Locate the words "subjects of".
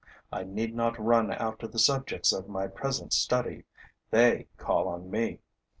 1.77-2.49